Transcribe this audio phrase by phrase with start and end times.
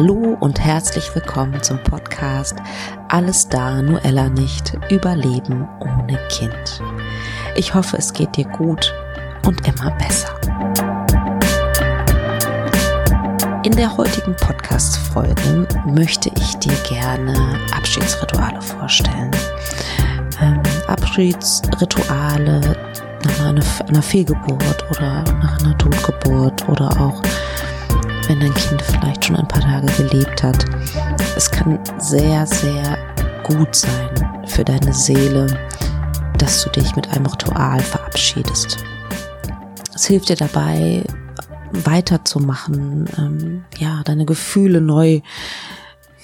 [0.00, 2.54] Hallo und herzlich willkommen zum Podcast
[3.08, 6.82] Alles da, nur Ella nicht, Überleben ohne Kind.
[7.54, 8.94] Ich hoffe, es geht dir gut
[9.44, 10.40] und immer besser.
[13.62, 19.32] In der heutigen Podcast-Folge möchte ich dir gerne Abschiedsrituale vorstellen.
[20.40, 22.62] Ähm, Abschiedsrituale
[23.26, 27.22] nach einer, einer Fehlgeburt oder nach einer Totgeburt oder auch
[28.30, 30.64] wenn dein Kind vielleicht schon ein paar Tage gelebt hat.
[31.36, 32.96] Es kann sehr, sehr
[33.42, 35.48] gut sein für deine Seele,
[36.38, 38.76] dass du dich mit einem Ritual verabschiedest.
[39.92, 41.02] Es hilft dir dabei,
[41.72, 45.22] weiterzumachen, ähm, ja, deine Gefühle neu,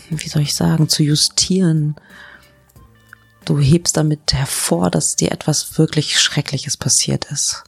[0.09, 1.96] wie soll ich sagen, zu justieren.
[3.45, 7.65] Du hebst damit hervor, dass dir etwas wirklich Schreckliches passiert ist.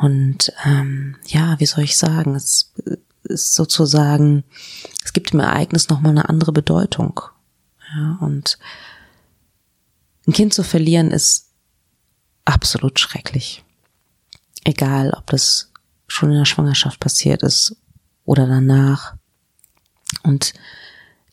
[0.00, 2.72] Und ähm, ja, wie soll ich sagen, es
[3.24, 4.44] ist sozusagen,
[5.04, 7.20] es gibt dem Ereignis nochmal eine andere Bedeutung.
[7.94, 8.58] Ja, und
[10.26, 11.50] ein Kind zu verlieren ist
[12.44, 13.64] absolut schrecklich.
[14.64, 15.72] Egal, ob das
[16.06, 17.76] schon in der Schwangerschaft passiert ist
[18.24, 19.14] oder danach.
[20.22, 20.52] Und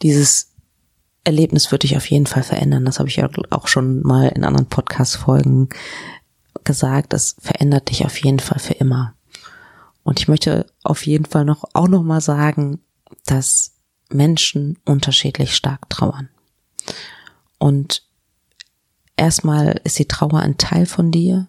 [0.02, 0.54] dieses
[1.24, 2.86] Erlebnis wird dich auf jeden Fall verändern.
[2.86, 5.70] Das habe ich ja auch schon mal in anderen Podcast-Folgen
[6.64, 7.14] gesagt.
[7.14, 9.14] Das verändert dich auf jeden Fall für immer.
[10.10, 12.80] Und ich möchte auf jeden Fall noch, auch noch mal sagen,
[13.28, 13.76] dass
[14.10, 16.30] Menschen unterschiedlich stark trauern.
[17.60, 18.02] Und
[19.18, 21.48] erstmal ist die Trauer ein Teil von dir.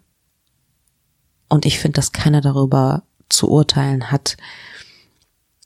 [1.49, 4.37] Und ich finde, dass keiner darüber zu urteilen hat,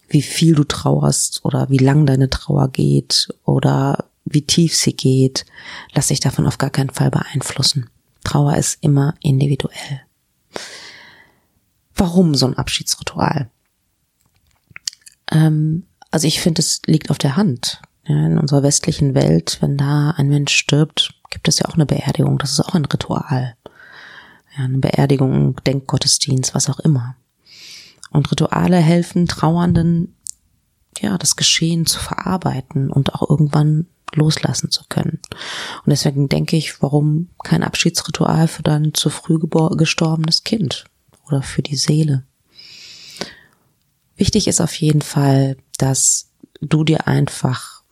[0.08, 5.46] wie viel du trauerst oder wie lang deine Trauer geht oder wie tief sie geht.
[5.92, 7.90] Lass dich davon auf gar keinen Fall beeinflussen.
[8.24, 10.00] Trauer ist immer individuell.
[11.96, 13.50] Warum so ein Abschiedsritual?
[15.32, 17.82] Ähm, also ich finde, es liegt auf der Hand.
[18.08, 21.86] Ja, in unserer westlichen Welt, wenn da ein Mensch stirbt, gibt es ja auch eine
[21.86, 22.38] Beerdigung.
[22.38, 23.56] Das ist auch ein Ritual.
[24.58, 27.16] Ja, eine Beerdigung, Denkgottesdienst, was auch immer.
[28.12, 30.16] Und Rituale helfen Trauernden,
[31.00, 35.20] ja, das Geschehen zu verarbeiten und auch irgendwann loslassen zu können.
[35.84, 40.86] Und deswegen denke ich, warum kein Abschiedsritual für dein zu früh gestorbenes Kind?
[41.28, 42.24] Oder für die Seele.
[44.18, 46.30] Wichtig ist auf jeden Fall, dass
[46.62, 47.84] du dir einfach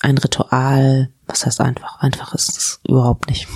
[0.00, 2.00] ein Ritual, was heißt einfach?
[2.00, 3.46] Einfach ist es überhaupt nicht.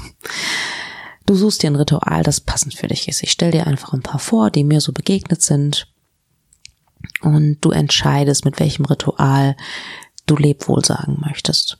[1.26, 3.22] Du suchst dir ein Ritual, das passend für dich ist.
[3.22, 5.86] Ich stell dir einfach ein paar vor, die mir so begegnet sind.
[7.22, 9.56] Und du entscheidest, mit welchem Ritual
[10.26, 11.78] du Lebwohl sagen möchtest.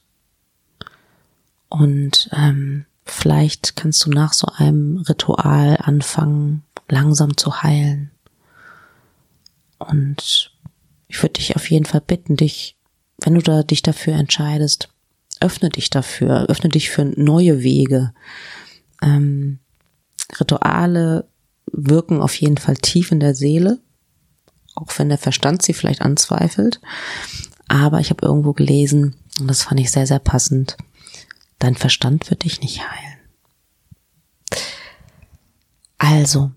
[1.69, 8.11] Und ähm, vielleicht kannst du nach so einem Ritual anfangen, langsam zu heilen.
[9.78, 10.53] Und
[11.09, 12.77] ich würde dich auf jeden Fall bitten, dich,
[13.23, 14.91] wenn du da dich dafür entscheidest,
[15.41, 18.12] öffne dich dafür, öffne dich für neue Wege.
[19.03, 19.59] Ähm,
[20.39, 21.29] Rituale
[21.73, 23.79] wirken auf jeden Fall tief in der Seele,
[24.75, 26.81] auch wenn der Verstand sie vielleicht anzweifelt.
[27.69, 30.77] Aber ich habe irgendwo gelesen, und das fand ich sehr, sehr passend,
[31.59, 33.19] dein Verstand wird dich nicht heilen.
[35.99, 36.50] Also,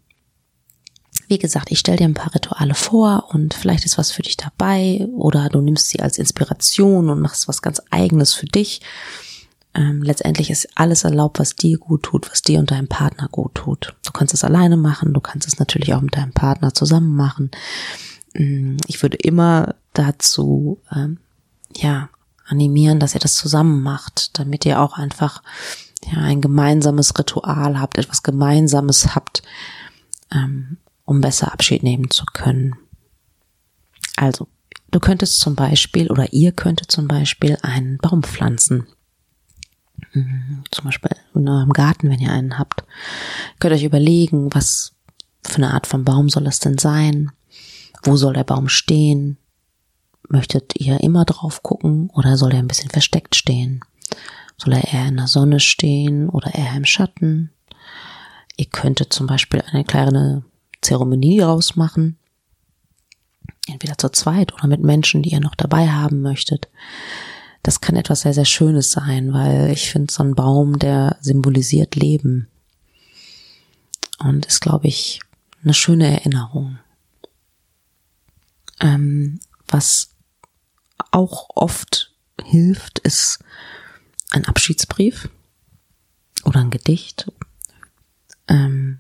[1.28, 4.38] wie gesagt, ich stelle dir ein paar Rituale vor und vielleicht ist was für dich
[4.38, 8.82] dabei oder du nimmst sie als Inspiration und machst was ganz eigenes für dich.
[9.76, 13.56] Ähm, letztendlich ist alles erlaubt, was dir gut tut, was dir und deinem Partner gut
[13.56, 13.96] tut.
[14.06, 17.50] Du kannst es alleine machen, du kannst es natürlich auch mit deinem Partner zusammen machen.
[18.34, 21.18] Mm, ich würde immer dazu, ähm,
[21.76, 22.10] ja,
[22.46, 25.42] animieren, dass ihr das zusammen macht, damit ihr auch einfach
[26.06, 29.42] ja ein gemeinsames Ritual habt, etwas Gemeinsames habt,
[30.32, 32.76] ähm, um besser Abschied nehmen zu können.
[34.16, 34.48] Also,
[34.92, 38.88] du könntest zum Beispiel oder ihr könntet zum Beispiel einen Baum pflanzen.
[40.14, 42.84] Mhm, zum Beispiel in eurem Garten, wenn ihr einen habt.
[43.60, 44.94] Könnt euch überlegen, was
[45.46, 47.32] für eine Art von Baum soll es denn sein?
[48.04, 49.38] Wo soll der Baum stehen?
[50.30, 53.82] Möchtet ihr immer drauf gucken oder soll er ein bisschen versteckt stehen?
[54.58, 57.52] Soll er eher in der Sonne stehen oder eher im Schatten?
[58.56, 60.44] Ihr könntet zum Beispiel eine kleine
[60.84, 62.18] Zeremonie rausmachen.
[63.68, 66.68] Entweder zu zweit oder mit Menschen, die ihr noch dabei haben möchtet.
[67.64, 71.96] Das kann etwas sehr, sehr Schönes sein, weil ich finde, so ein Baum, der symbolisiert
[71.96, 72.48] Leben.
[74.20, 75.22] Und ist, glaube ich,
[75.64, 76.78] eine schöne Erinnerung.
[78.82, 80.10] Ähm, was
[81.12, 82.12] auch oft
[82.44, 83.40] hilft, ist
[84.32, 85.30] ein Abschiedsbrief
[86.44, 87.32] oder ein Gedicht.
[88.50, 89.00] Ähm,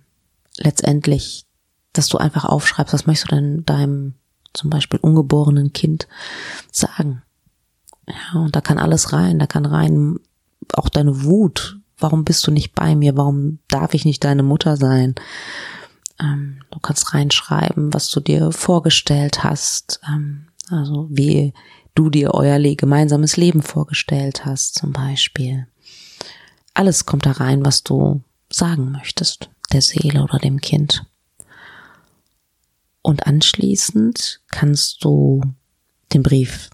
[0.57, 1.45] letztendlich
[1.93, 4.15] dass du einfach aufschreibst, was möchtest du denn deinem
[4.53, 6.07] zum Beispiel ungeborenen Kind
[6.71, 7.23] sagen.
[8.07, 10.19] Ja, und da kann alles rein, da kann rein
[10.73, 11.79] auch deine Wut.
[11.97, 13.17] Warum bist du nicht bei mir?
[13.17, 15.15] Warum darf ich nicht deine Mutter sein?
[16.19, 20.01] Ähm, du kannst reinschreiben, was du dir vorgestellt hast.
[20.07, 21.53] Ähm, also wie
[21.95, 25.67] du dir euer gemeinsames Leben vorgestellt hast, zum Beispiel.
[26.73, 31.05] Alles kommt da rein, was du sagen möchtest, der Seele oder dem Kind.
[33.03, 35.41] Und anschließend kannst du
[36.13, 36.69] den Brief,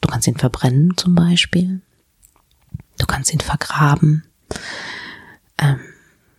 [0.00, 1.82] du kannst ihn verbrennen zum Beispiel.
[2.98, 4.24] Du kannst ihn vergraben.
[5.58, 5.78] Ähm,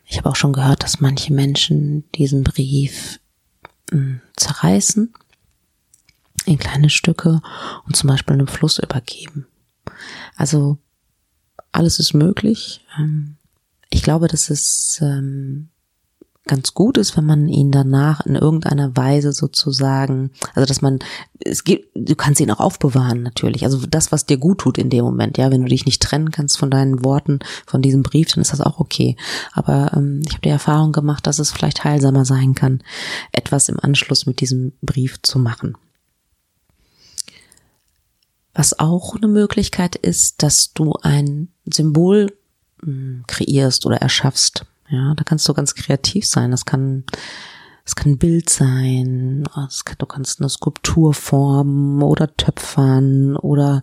[0.05, 3.19] ich habe auch schon gehört, dass manche Menschen diesen Brief
[3.91, 5.13] hm, zerreißen
[6.45, 7.41] in kleine Stücke
[7.85, 9.47] und zum Beispiel einem Fluss übergeben.
[10.35, 10.79] Also
[11.71, 12.83] alles ist möglich.
[12.97, 13.37] Ähm,
[13.89, 15.69] ich glaube, dass es ähm,
[16.47, 20.99] ganz gut ist, wenn man ihn danach in irgendeiner Weise sozusagen, also dass man,
[21.39, 23.63] es gibt, du kannst ihn auch aufbewahren natürlich.
[23.63, 26.31] Also das, was dir gut tut in dem Moment, ja, wenn du dich nicht trennen
[26.31, 29.15] kannst von deinen Worten, von diesem Brief, dann ist das auch okay.
[29.53, 32.83] Aber ähm, ich habe die Erfahrung gemacht, dass es vielleicht heilsamer sein kann,
[33.31, 35.75] etwas im Anschluss mit diesem Brief zu machen.
[38.53, 42.31] Was auch eine Möglichkeit ist, dass du ein Symbol
[42.83, 46.51] hm, kreierst oder erschaffst ja, da kannst du ganz kreativ sein.
[46.51, 47.03] Das kann,
[47.83, 49.43] das kann ein Bild sein.
[49.53, 53.81] Kann, du kannst eine Skulptur formen oder töpfern oder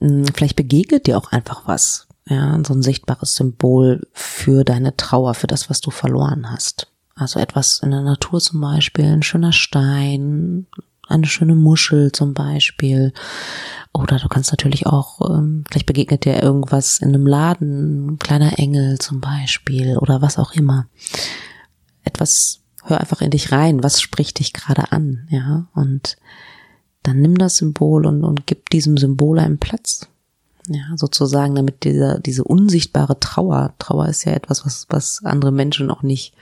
[0.00, 2.06] mh, hm, vielleicht begegnet dir auch einfach was.
[2.26, 6.86] Ja, so ein sichtbares Symbol für deine Trauer, für das, was du verloren hast.
[7.16, 10.66] Also etwas in der Natur zum Beispiel, ein schöner Stein,
[11.10, 13.12] eine schöne Muschel zum Beispiel.
[13.92, 18.58] Oder du kannst natürlich auch, ähm, vielleicht begegnet dir irgendwas in einem Laden, ein kleiner
[18.58, 20.86] Engel zum Beispiel oder was auch immer.
[22.04, 26.16] Etwas, hör einfach in dich rein, was spricht dich gerade an, ja, und
[27.02, 30.06] dann nimm das Symbol und, und gib diesem Symbol einen Platz.
[30.68, 35.90] Ja, sozusagen, damit dieser, diese unsichtbare Trauer, Trauer ist ja etwas, was, was andere Menschen
[35.90, 36.34] auch nicht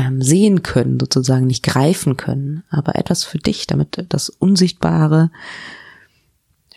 [0.00, 5.30] ähm, sehen können, sozusagen nicht greifen können, aber etwas für dich, damit das Unsichtbare,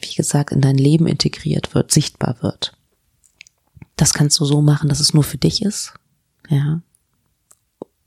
[0.01, 2.73] wie gesagt, in dein Leben integriert wird, sichtbar wird.
[3.95, 5.93] Das kannst du so machen, dass es nur für dich ist,
[6.49, 6.81] ja.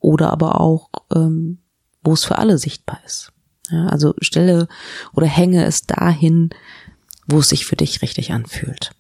[0.01, 1.59] Oder aber auch, ähm,
[2.03, 3.33] wo es für alle sichtbar ist.
[3.71, 4.69] Ja, also stelle
[5.15, 6.51] oder hänge es dahin,
[7.27, 8.93] wo es sich für dich richtig anfühlt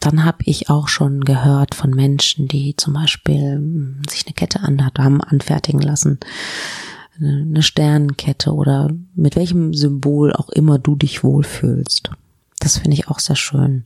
[0.00, 4.60] dann habe ich auch schon gehört von Menschen, die zum Beispiel hm, sich eine Kette
[4.60, 6.18] anhat, haben anfertigen lassen,
[7.20, 12.10] eine Sternenkette oder mit welchem Symbol auch immer du dich wohlfühlst.
[12.60, 13.84] Das finde ich auch sehr schön.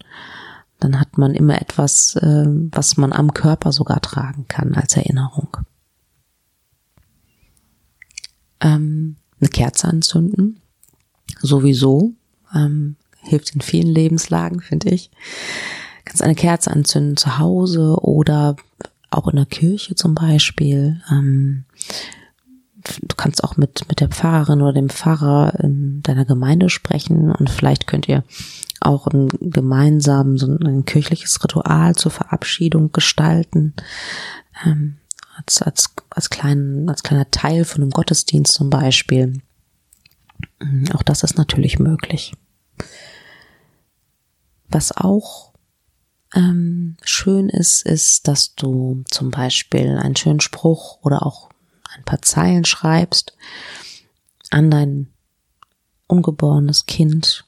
[0.80, 5.56] Dann hat man immer etwas, äh, was man am Körper sogar tragen kann als Erinnerung.
[8.60, 10.60] Ähm, eine Kerze anzünden,
[11.40, 12.12] sowieso,
[12.54, 15.10] ähm, hilft in vielen Lebenslagen, finde ich
[16.04, 18.56] kannst eine Kerze anzünden zu Hause oder
[19.10, 21.00] auch in der Kirche zum Beispiel.
[21.10, 21.64] Ähm,
[23.02, 27.50] du kannst auch mit, mit der Pfarrerin oder dem Pfarrer in deiner Gemeinde sprechen und
[27.50, 28.24] vielleicht könnt ihr
[28.80, 33.74] auch ein gemeinsam so ein kirchliches Ritual zur Verabschiedung gestalten.
[34.64, 34.96] Ähm,
[35.36, 39.40] als, als, als, kleinen, als kleiner Teil von einem Gottesdienst zum Beispiel.
[40.94, 42.34] Auch das ist natürlich möglich.
[44.68, 45.51] Was auch
[46.34, 51.50] ähm, schön ist, ist, dass du zum Beispiel einen schönen Spruch oder auch
[51.94, 53.36] ein paar Zeilen schreibst
[54.50, 55.08] an dein
[56.06, 57.44] ungeborenes Kind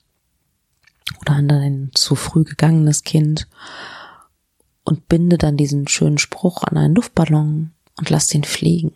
[1.20, 3.48] oder an dein zu früh gegangenes Kind
[4.84, 8.92] und binde dann diesen schönen Spruch an einen Luftballon und lass den fliegen.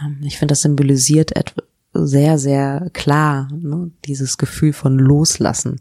[0.00, 1.32] Ähm, ich finde, das symbolisiert
[1.94, 5.80] sehr, sehr klar ne, dieses Gefühl von Loslassen.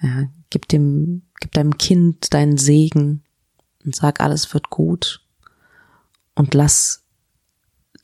[0.00, 3.22] Ja, gib dem Gib deinem Kind deinen Segen
[3.84, 5.24] und sag, alles wird gut
[6.34, 7.02] und lass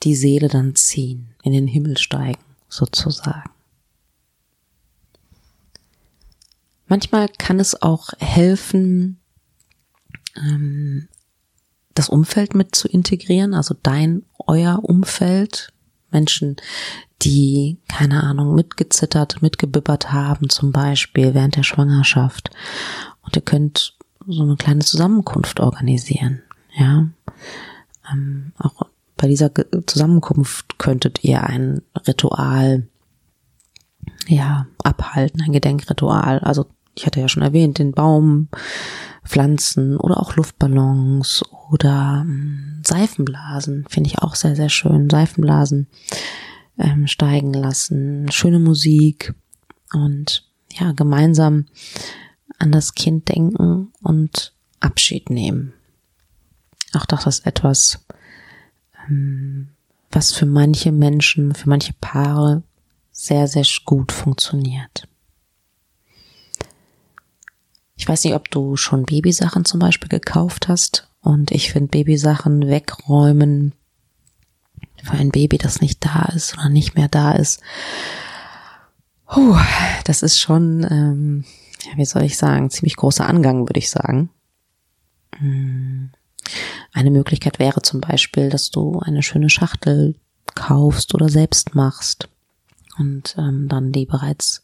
[0.02, 3.50] die Seele dann ziehen, in den Himmel steigen, sozusagen.
[6.86, 9.18] Manchmal kann es auch helfen,
[10.36, 11.08] ähm,
[11.94, 15.72] das Umfeld mit zu integrieren, also dein, euer Umfeld,
[16.10, 16.56] Menschen,
[17.22, 22.50] die, keine Ahnung, mitgezittert, mitgebibbert haben, zum Beispiel während der Schwangerschaft
[23.22, 23.96] und ihr könnt
[24.26, 26.42] so eine kleine Zusammenkunft organisieren.
[26.76, 27.06] Ja,
[28.12, 28.82] ähm, auch
[29.16, 29.50] bei dieser
[29.86, 32.86] Zusammenkunft könntet ihr ein Ritual
[34.26, 36.40] ja abhalten, ein Gedenkritual.
[36.40, 38.48] Also ich hatte ja schon erwähnt, den Baum
[39.26, 40.36] pflanzen oder auch
[46.78, 49.34] ähm, steigen lassen, schöne Musik
[49.92, 51.66] und ja, gemeinsam
[52.58, 55.72] an das Kind denken und Abschied nehmen.
[56.92, 58.06] Auch das ist etwas,
[59.08, 59.68] ähm,
[60.10, 62.62] was für manche Menschen, für manche Paare
[63.10, 65.08] sehr, sehr gut funktioniert.
[67.96, 71.08] Ich weiß nicht, ob du schon Babysachen zum Beispiel gekauft hast.
[71.22, 73.72] Und ich finde Babysachen wegräumen
[75.02, 77.60] für ein Baby, das nicht da ist oder nicht mehr da ist.
[79.26, 79.56] Puh,
[80.04, 81.44] das ist schon, ähm,
[81.84, 84.30] ja, wie soll ich sagen, ziemlich großer Angang, würde ich sagen.
[85.38, 86.10] Hm.
[86.92, 90.14] Eine Möglichkeit wäre zum Beispiel, dass du eine schöne Schachtel
[90.54, 92.28] kaufst oder selbst machst
[92.98, 94.62] und ähm, dann die bereits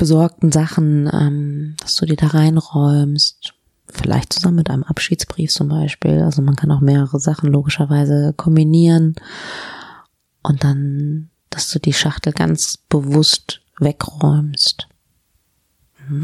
[0.00, 3.52] besorgten Sachen, ähm, dass du die da reinräumst.
[3.86, 6.22] Vielleicht zusammen mit einem Abschiedsbrief zum Beispiel.
[6.22, 9.14] Also man kann auch mehrere Sachen logischerweise kombinieren
[10.42, 14.88] und dann, dass du die Schachtel ganz bewusst wegräumst.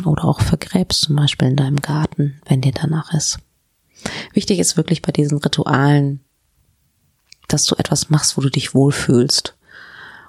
[0.07, 3.41] Oder auch vergräbst zum Beispiel in deinem Garten, wenn dir danach ist.
[4.33, 6.21] Wichtig ist wirklich bei diesen Ritualen,
[7.47, 9.55] dass du etwas machst, wo du dich wohlfühlst.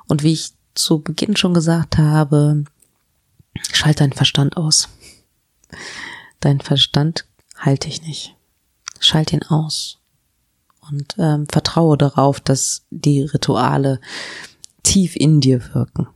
[0.08, 2.66] Und wie ich zu Beginn schon gesagt habe,
[3.72, 4.90] schalt deinen Verstand aus.
[6.40, 7.26] Dein Verstand
[7.58, 8.36] halte ich nicht.
[9.00, 10.00] Schalt ihn aus.
[10.90, 14.00] Und ähm, vertraue darauf, dass die Rituale
[14.84, 16.08] tief in dir wirken.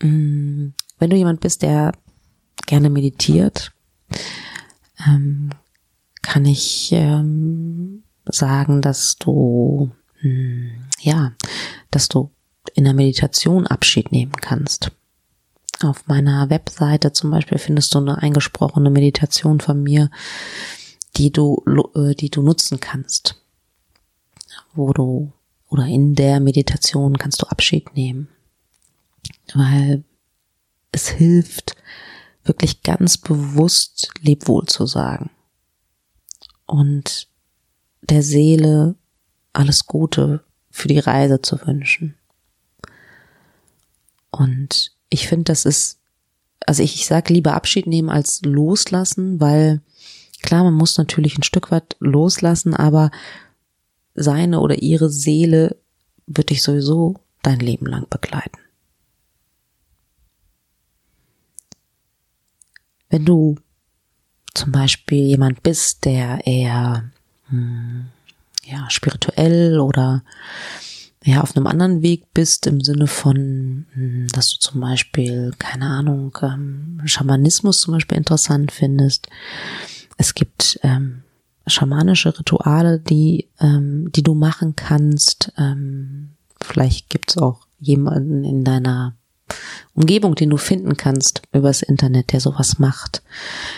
[0.00, 1.92] Mm, wenn du jemand bist, der
[2.66, 3.72] gerne meditiert,
[5.06, 5.50] ähm,
[6.22, 9.90] kann ich ähm, sagen, dass du
[10.24, 11.34] hm, ja,
[11.90, 12.30] dass du
[12.74, 14.90] in der Meditation Abschied nehmen kannst.
[15.82, 20.10] Auf meiner Webseite zum Beispiel findest du eine eingesprochene Meditation von mir,
[21.16, 21.62] die du,
[21.94, 23.40] äh, die du nutzen kannst,
[24.72, 25.32] wo du
[25.68, 28.28] oder in der Meditation kannst du Abschied nehmen,
[29.54, 30.04] weil
[30.92, 31.74] es hilft,
[32.44, 35.30] wirklich ganz bewusst Lebwohl zu sagen.
[36.66, 37.28] Und
[38.02, 38.94] der Seele
[39.52, 42.16] alles Gute für die Reise zu wünschen.
[44.30, 46.00] Und ich finde, das ist,
[46.66, 49.80] also ich, ich sage lieber Abschied nehmen als loslassen, weil
[50.42, 53.10] klar, man muss natürlich ein Stück weit loslassen, aber
[54.14, 55.76] seine oder ihre Seele
[56.26, 58.58] wird dich sowieso dein Leben lang begleiten.
[63.08, 63.56] Wenn du
[64.54, 67.10] zum Beispiel jemand bist, der eher
[67.48, 68.06] hm,
[68.64, 70.24] ja spirituell oder
[71.24, 75.86] ja auf einem anderen Weg bist im Sinne von, hm, dass du zum Beispiel keine
[75.86, 79.28] Ahnung ähm, Schamanismus zum Beispiel interessant findest.
[80.16, 81.22] Es gibt ähm,
[81.66, 85.52] schamanische Rituale, die ähm, die du machen kannst.
[85.58, 89.16] Ähm, vielleicht gibt's auch jemanden in deiner
[89.94, 93.22] Umgebung, den du finden kannst übers Internet, der sowas macht.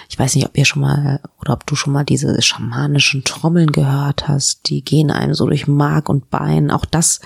[0.08, 3.70] Ich weiß nicht, ob ihr schon mal oder ob du schon mal diese schamanischen Trommeln
[3.70, 4.68] gehört hast.
[4.70, 6.70] Die gehen einem so durch Mark und Bein.
[6.70, 7.20] Auch das,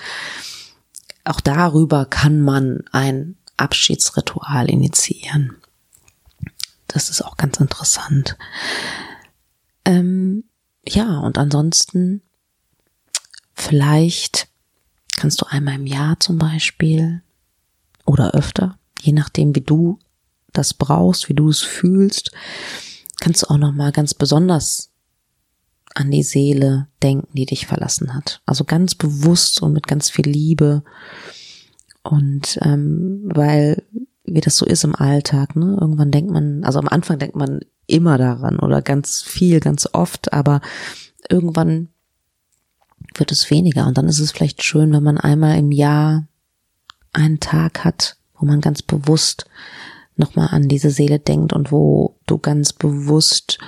[1.23, 5.55] auch darüber kann man ein Abschiedsritual initiieren.
[6.87, 8.37] Das ist auch ganz interessant.
[9.85, 10.43] Ähm,
[10.85, 12.21] ja, und ansonsten
[13.53, 14.49] vielleicht
[15.15, 17.21] kannst du einmal im Jahr zum Beispiel
[18.11, 19.99] oder öfter, je nachdem, wie du
[20.53, 22.31] das brauchst, wie du es fühlst,
[23.19, 24.91] kannst du auch noch mal ganz besonders
[25.93, 28.41] an die Seele denken, die dich verlassen hat.
[28.45, 30.83] Also ganz bewusst und mit ganz viel Liebe.
[32.03, 33.83] Und ähm, weil
[34.23, 35.77] wie das so ist im Alltag, ne?
[35.79, 40.31] Irgendwann denkt man, also am Anfang denkt man immer daran oder ganz viel, ganz oft,
[40.31, 40.61] aber
[41.29, 41.89] irgendwann
[43.15, 46.27] wird es weniger und dann ist es vielleicht schön, wenn man einmal im Jahr
[47.13, 49.45] einen Tag hat, wo man ganz bewusst
[50.15, 53.59] nochmal an diese Seele denkt und wo du ganz bewusst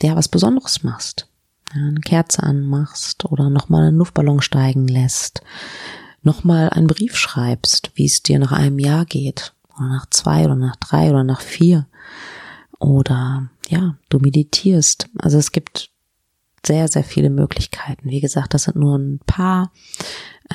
[0.00, 1.28] ja was Besonderes machst.
[1.72, 5.42] Eine Kerze anmachst oder nochmal einen Luftballon steigen lässt,
[6.22, 10.56] nochmal einen Brief schreibst, wie es dir nach einem Jahr geht, oder nach zwei oder
[10.56, 11.86] nach drei oder nach vier.
[12.78, 15.08] Oder ja, du meditierst.
[15.18, 15.90] Also es gibt
[16.64, 18.10] sehr, sehr viele Möglichkeiten.
[18.10, 19.72] Wie gesagt, das sind nur ein paar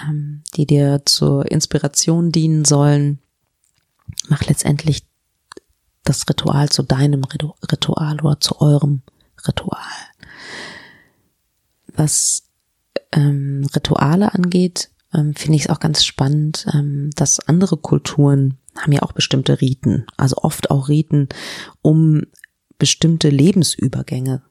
[0.02, 3.20] ähm, die dir zur Inspiration dienen sollen.
[4.28, 5.06] Mach letztendlich
[6.04, 9.02] das Ritual zu deinem Ritual oder zu eurem
[9.48, 9.80] Ritual.
[11.88, 12.44] Was
[13.12, 18.92] ähm, Rituale angeht, ähm, finde ich es auch ganz spannend, ähm, dass andere Kulturen haben
[18.92, 21.30] ja auch bestimmte Riten, also oft auch Riten,
[21.82, 22.24] um
[22.80, 24.42] bestimmte Lebensübergänge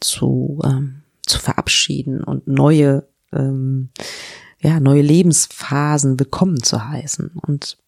[0.00, 3.90] zu, ähm, zu verabschieden und neue ähm,
[4.60, 7.32] ja, neue Lebensphasen willkommen zu heißen.
[7.46, 7.78] Und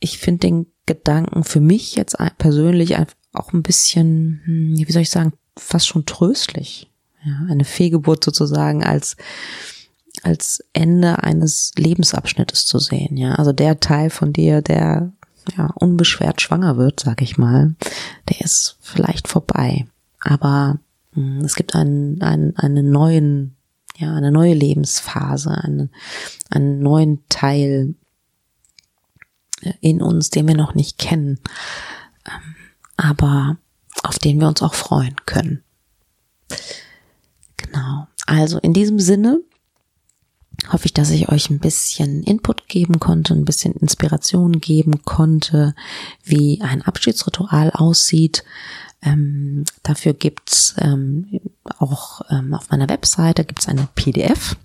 [0.00, 2.96] ich finde den Gedanken für mich jetzt persönlich
[3.32, 6.90] auch ein bisschen, hm, wie soll ich sagen, fast schon tröstlich.
[7.24, 9.16] Ja, eine Fehlgeburt sozusagen als
[10.22, 13.16] als Ende eines Lebensabschnittes zu sehen.
[13.16, 15.12] Ja, also der Teil von dir, der
[15.56, 17.74] ja unbeschwert schwanger wird, sag ich mal,
[18.28, 19.86] der ist vielleicht vorbei.
[20.20, 20.78] Aber
[21.12, 23.55] hm, es gibt einen, einen, einen neuen,
[23.98, 25.90] ja, eine neue Lebensphase, einen,
[26.50, 27.94] einen neuen Teil
[29.80, 31.40] in uns, den wir noch nicht kennen,
[32.26, 32.54] ähm,
[32.96, 33.58] aber
[34.02, 35.62] auf den wir uns auch freuen können.
[37.56, 38.06] Genau.
[38.26, 39.40] Also in diesem Sinne
[40.70, 45.74] hoffe ich, dass ich euch ein bisschen Input geben konnte, ein bisschen Inspiration geben konnte,
[46.24, 48.44] wie ein Abschiedsritual aussieht.
[49.02, 51.40] Ähm, dafür gibt's ähm,
[51.78, 54.56] auch ähm, auf meiner Webseite gibt's eine PDF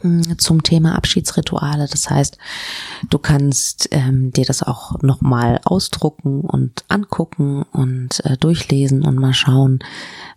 [0.00, 1.86] hm, zum Thema Abschiedsrituale.
[1.88, 2.38] Das heißt,
[3.10, 9.34] du kannst ähm, dir das auch nochmal ausdrucken und angucken und äh, durchlesen und mal
[9.34, 9.80] schauen,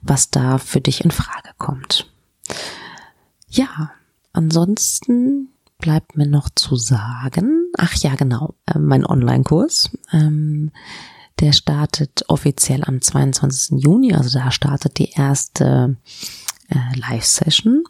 [0.01, 2.11] was da für dich in Frage kommt.
[3.49, 3.91] Ja,
[4.35, 9.91] ansonsten bleibt mir noch zu sagen, ach ja, genau, äh, mein Online-Kurs.
[10.11, 10.71] Ähm,
[11.39, 13.83] der startet offiziell am 22.
[13.83, 15.97] Juni, also da startet die erste
[16.69, 17.83] äh, Live-Session.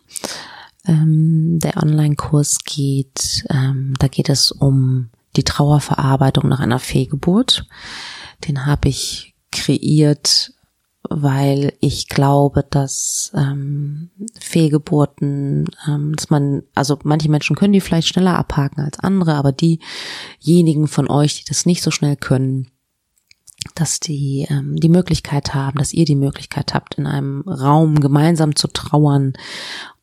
[0.88, 7.68] Ähm, der Online-Kurs geht, ähm, da geht es um die Trauerverarbeitung nach einer Fehlgeburt.
[8.48, 10.54] Den habe ich kreiert,
[11.10, 14.10] weil ich glaube, dass ähm,
[14.40, 19.52] Fehlgeburten, ähm, dass man, also manche Menschen können die vielleicht schneller abhaken als andere, aber
[19.52, 22.68] diejenigen von euch, die das nicht so schnell können,
[23.74, 28.56] dass die ähm, die Möglichkeit haben, dass ihr die Möglichkeit habt, in einem Raum gemeinsam
[28.56, 29.34] zu trauern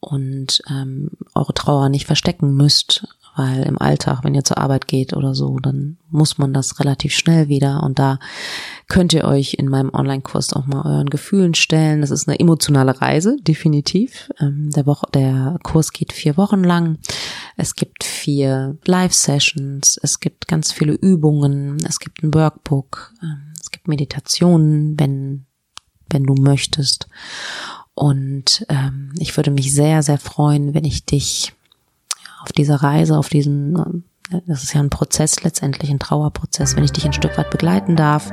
[0.01, 5.15] und ähm, eure Trauer nicht verstecken müsst, weil im Alltag, wenn ihr zur Arbeit geht
[5.15, 8.19] oder so, dann muss man das relativ schnell wieder und da
[8.89, 12.03] könnt ihr euch in meinem Online-Kurs auch mal euren Gefühlen stellen.
[12.03, 14.31] Das ist eine emotionale Reise, definitiv.
[14.39, 16.99] Ähm, der, Woche, der Kurs geht vier Wochen lang.
[17.57, 23.71] Es gibt vier Live-Sessions, es gibt ganz viele Übungen, es gibt ein Workbook, ähm, es
[23.71, 25.47] gibt Meditationen, wenn,
[26.11, 27.09] wenn du möchtest.
[27.95, 31.55] Und ähm, ich würde mich sehr, sehr freuen, wenn ich dich
[32.43, 36.85] auf dieser Reise, auf diesen, äh, das ist ja ein Prozess letztendlich, ein Trauerprozess, wenn
[36.85, 38.31] ich dich ein Stück weit begleiten darf.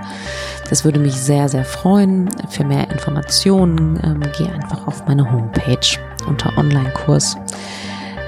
[0.70, 2.30] Das würde mich sehr, sehr freuen.
[2.50, 7.38] Für mehr Informationen ähm, geh einfach auf meine Homepage unter Online-Kurs.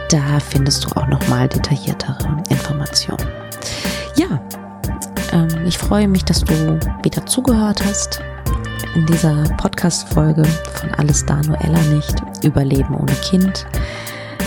[0.10, 3.28] Da findest du auch nochmal detailliertere Informationen.
[4.16, 4.42] Ja,
[5.32, 8.22] ähm, ich freue mich, dass du wieder zugehört hast
[8.96, 13.66] in dieser Podcast-Folge von Alles da, nur Ella nicht, Überleben ohne Kind.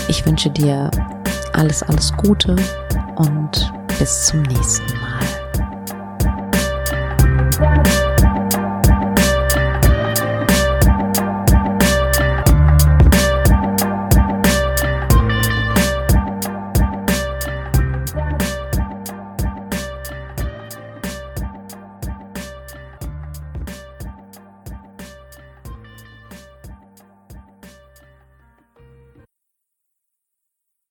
[0.07, 0.91] Ich wünsche dir
[1.55, 2.55] alles, alles Gute
[3.15, 5.44] und bis zum nächsten Mal.